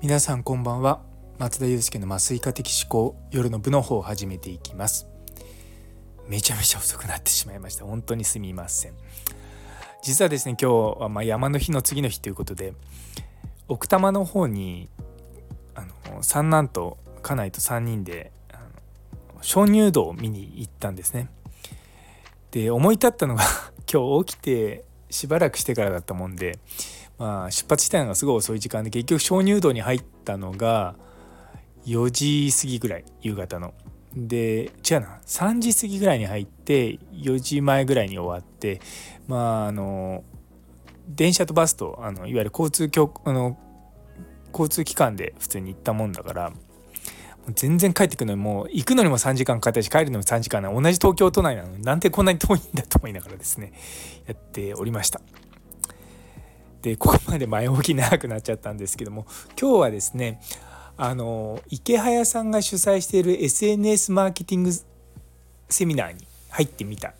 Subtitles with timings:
[0.00, 1.00] 皆さんこんばんは。
[1.38, 5.08] 松田祐介の麻酔科的思考夜の部の方を始めていきます。
[6.28, 7.84] めちゃめちゃ遅くなってしまいました。
[7.84, 8.92] 本当にすみません。
[10.00, 12.74] 実はですね今日はま山の日の次の日ということで
[13.66, 14.88] 奥多摩の方に
[15.74, 18.30] あの三男と家内と3人で
[19.42, 21.28] 鍾乳洞を見に行ったんですね。
[22.52, 23.42] で思い立ったのが
[23.92, 26.60] 今日起きてしばらくしてからだったもんで、
[27.18, 30.94] まあ、出発したのがすごい遅い時間で結局鍾乳洞に入ったのが
[31.84, 33.74] 4時過ぎぐらい夕方の。
[34.14, 35.20] で違うな。
[35.26, 38.80] 3時過ぎぐらいに入って4時前ぐらいに終わって
[39.26, 40.24] まああの
[41.08, 42.90] 電車とバスとあのいわゆる交通
[43.24, 43.58] あの
[44.52, 46.52] 交通機関で普通に行ったもんだから
[47.54, 53.72] 全然帰ってくるのにもう行くのにも3時間かかったし帰るのも3時間な同じ東京都内なのになんでこんなに遠いんだと思いながらですね
[54.26, 55.20] やっておりました。
[56.82, 59.26] でここまで前置き長くなっちゃったんですけども
[59.60, 60.40] 今日はですね
[60.96, 64.70] あの池早さんが主催している SNS マーケティング
[65.68, 67.14] セミナーに入ってみた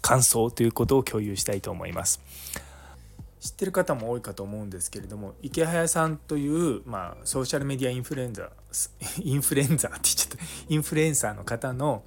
[0.00, 2.20] 感想ということを共有したいと思います。
[3.40, 8.50] 知ってる方も多いかと思うんですけれども池早さんという、まあ、ソーシャルメディアインフルエンザ
[9.22, 12.02] インフルエンザって言っちゃったインフルエンサーの方の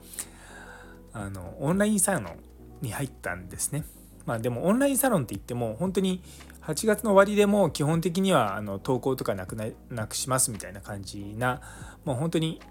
[1.13, 2.39] あのオンラインサロン
[2.81, 3.83] に入ったんですね。
[4.25, 6.21] まあ、でもオンラインサロンって言っても本当に
[6.69, 11.61] 8月の終わりでも基本的にはあの投稿とかなくななくしますみたいな感じな
[12.05, 12.61] もう本当に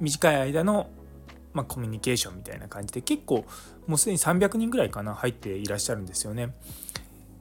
[0.00, 0.90] 短い間の、
[1.52, 3.44] まあ、コミュニケーションみたいな感じで結構
[3.86, 6.54] もうすでに300人ぐらいかな入っていらっしゃるんですよね。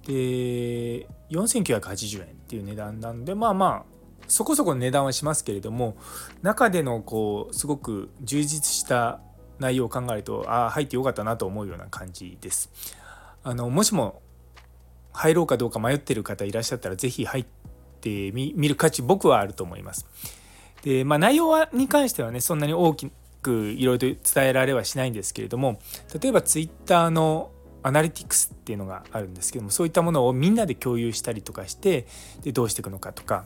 [0.06, 5.98] で4980円っていう値段なんでまあまあそこそこの値段はしますけれども
[6.44, 9.22] 中でのこうすごく充実した
[9.58, 12.70] 内容を考えるとああ入ってよかったなと思うような感じです。
[13.44, 14.22] あのもしも
[15.13, 17.45] 入ろうかどうか迷ってる方いらっしゃったら是非入っ
[18.02, 20.05] てみる価値僕はあると思います。
[20.83, 23.11] でまあ内容はに関してはねそんなに大き
[23.42, 25.80] くいろいろと伝えられはしないんですけれども
[26.21, 32.08] 例えば Twitter のアナリティクスっていうのがあるんですけどもそういったものをみんなで共有したりとかして
[32.42, 33.45] でどうしていくのかとか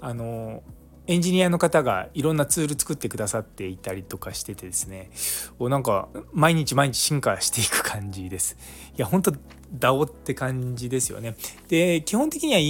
[0.00, 0.62] あの
[1.06, 5.10] エンジニアの方がいろんなツール作ってくださっていたりとかしててですね
[5.60, 8.56] なんか毎日毎日進化していく感じです。
[8.96, 9.32] いや本当
[9.78, 11.36] DAO って感じですよね。
[11.68, 12.60] で基本的には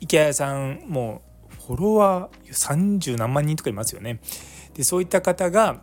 [0.00, 1.22] 池谷さんも
[1.66, 4.20] フォロワー30何万人とかいますよね。
[4.74, 5.82] でそういった方が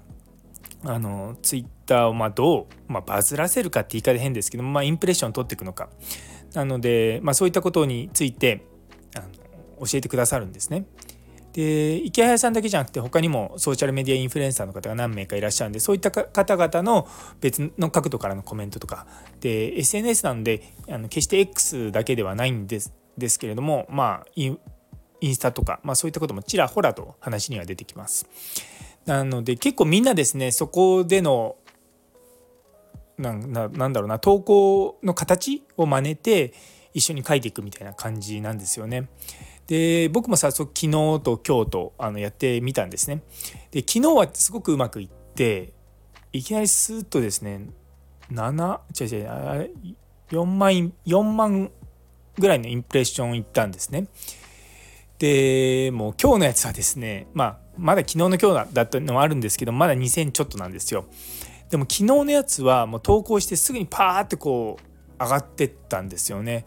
[0.84, 5.90] あのツイッターをまどう、まあ、バズらせるかって言い方変ですけど、まあ、インプレッションを取っていくのか
[6.54, 8.66] なので、まあ、そういったことについて
[9.80, 10.86] 教えてくださるんですね。
[11.56, 17.08] で池早さんだけじゃなくて他にもソーシャルメディアインフルエンサーの方が何名かいらっしゃるんでそういった方々の
[17.40, 19.08] 別の角度からのコメントとか
[19.40, 24.60] で SNS なのであの決して X だけではないんですですけれどもまあイン
[25.22, 28.28] スタとか、まあ、そういったこともちらほらと話には出てきます。
[29.06, 31.56] なので結構みんなですねそこでの
[33.18, 36.54] なんなんだろうな投稿の形を真似て
[36.94, 39.08] 一緒に書いていくみたいな感じなんですよね。
[39.68, 43.24] で僕も早速昨日と今日とあのやってみたんですね。
[43.72, 45.74] で昨日はすごくうまくいって
[46.32, 47.62] いきなりスーッとですね
[48.32, 49.72] 7違う違うあれ
[50.30, 51.72] 4万4万
[52.38, 54.08] ぐらいのインプレッションいったんですね。
[55.18, 61.06] でもう今日のやつはですねまあまだ昨日の今日だったのもあるんですけどまだ2000ちょっとなんですよ。
[61.70, 66.66] でも昨日のやつはもう投稿してすぐにパーってこう上がってったんですよね。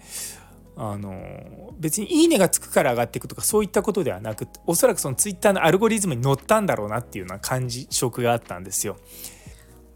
[0.80, 8.96] あの別に「いいね」がつくから上がっていくとかそういったことではなくおそらくそのツイッターのアルゴリズムに乗ったんだろうなっていうような感じ色があったんですよ。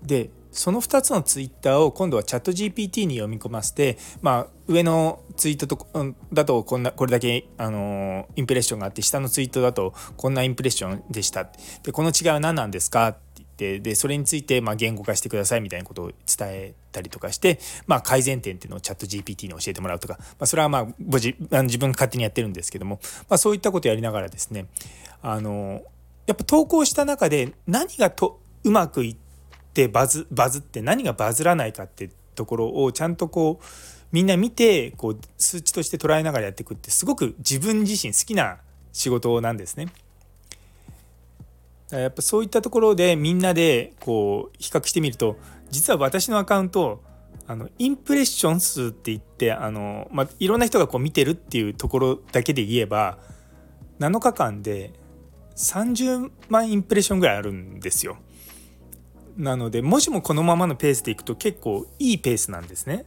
[0.02, 5.86] でその2つのツイッターを今度はチャット GPT に読み込ませて、まあ、上のツイートと
[6.32, 11.48] だとこんなこれだけ、あのインプレッションがあって下のツイートだとこんなインプレッションでした
[11.84, 13.16] でこの違いは何なんですか？
[13.62, 21.34] てでそれについてま言語化してくださいみたいなことを伝えたりとかして、まあ、改善点っていうのをチャット GPT に教えてもらうとか、まあ、それはまあ自
[21.78, 22.98] 分が勝手にやってるんですけども、
[23.28, 24.66] まあ、そういったことをやりながらですね
[25.22, 25.82] あの
[26.26, 29.16] やっぱ投稿した中で何がとうまくいっ
[29.72, 33.64] てバズバズって何がバズらないかってところをちゃんとこう
[34.10, 38.58] みんな見てこう数値として捉えながらやっていくってすごく自分自身好きな
[38.92, 39.86] 仕事なんですね。
[41.98, 45.36] やっぱそういったところでみんなでこう比較してみると
[45.70, 47.02] 実は私のアカウント
[47.46, 53.18] あのインプレッション数って言ってあの、まあ、いろんな人がこう見てるっていうところだけで言えば
[53.98, 54.92] 7日間で
[55.56, 58.16] 30万インプレッションぐらいあるんですよ。
[59.36, 63.06] なのでもしもこのままのペースでいくと結構いいペースなんですね。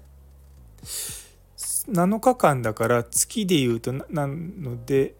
[1.91, 5.15] 7日間だから月で言うとなので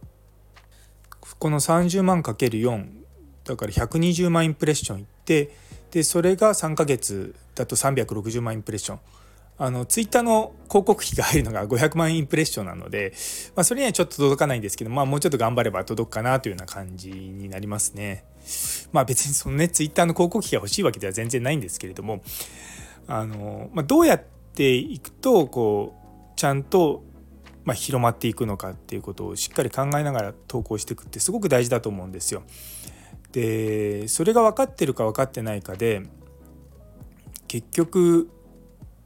[1.40, 3.05] この30万 ×4
[3.46, 5.52] だから120万インプレッションいって
[5.92, 9.00] でそれが3ヶ月だと360万インプレッション
[9.58, 13.14] あのツイッターの広告費が入るのが500万インプレッションなので、
[13.56, 18.26] まあ、それにはちょっと届かないんですけど、まあ、もうちょっと頑張れば届くかなというような感じになりますね。
[18.92, 22.22] まあ別にそのねツイッターの広告費が欲しいわけでは全然ないんですけれども
[23.08, 27.04] あの、まあ、どうやっていくとこうちゃんと
[27.64, 32.44] ま、広まっていくのかっていうことをしっかり考えながら投稿していくってすごく大事だと思うんですよ。
[33.36, 36.04] でそれが分かってるか分かってないかで
[37.48, 38.30] 結局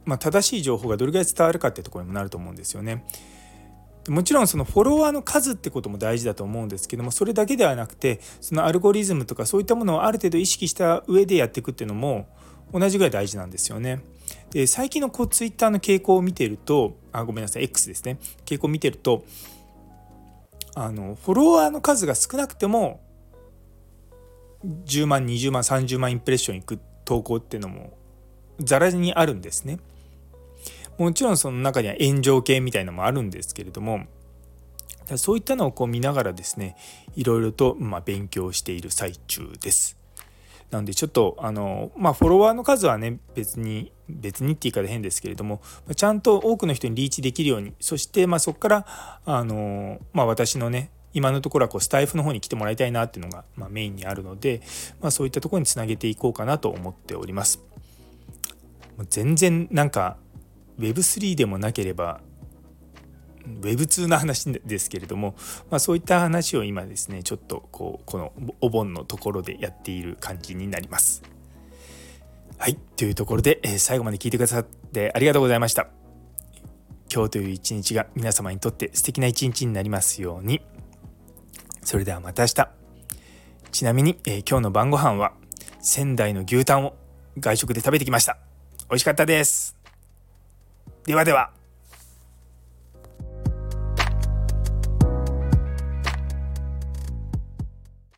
[0.04, 3.04] まあ、正しい情報がどれぐらい伝わるかってところにもなると思うんですよね。
[4.08, 12.26] もちろんそのフォロワーの数ってことも大事だと思うんですけどもそれだけではなくてそのアルゴリズムとかそういったものをある程度意識した上でやっていくっていうのも
[12.72, 14.00] 同じぐらい大事なんですよね。
[14.50, 19.24] で最近のこうツイッターの傾向を見てるとあごめんなさい X ですね傾向を見てると
[20.74, 23.00] あのフォロワーの数が少なくても
[24.64, 27.96] 10万20万30万インプレッションいく投稿っていうのも
[28.58, 29.78] ざらにあるんですね。
[30.98, 34.04] もちろんその中には炎上系みたいのもあるんですけれども
[35.16, 36.76] そういったのをこう見ながらですね
[37.16, 39.96] いろいろとま勉強している最中です。
[40.70, 45.62] なのでちょっとあのまあフォロワーの数はね別に別にって言い方変ですけれども
[45.96, 48.86] ちゃんと多くの人にリーチできるようにそしてまそこから
[49.24, 54.60] あのまあ私のね今のところはこうスタイフの方に来てもらいたいなっていうのがまメインにあるので、
[55.00, 57.60] まあ、そういったところにつなげていこうかなと思っております。
[59.08, 60.18] 全然なんか
[60.78, 62.20] Web3 でもなければ
[63.62, 65.34] Web2 の話ですけれども、
[65.70, 71.22] まあ、そういった話を今ですねちょっとこうこのお盆のところでやっている感じになります。
[72.58, 75.88] はいというところで、え、最後まで聞いてくださってありがとうございました。
[77.12, 80.60] 今日という一日が皆様にとって素敵な一日になりますように。
[81.82, 82.68] それではまた明日。
[83.72, 85.32] ちなみに、えー、今日の晩ご飯は
[85.80, 86.96] 仙台の牛タンを
[87.38, 88.38] 外食で食べてきました。
[88.88, 89.76] 美味しかったです。
[91.06, 91.59] ではでは。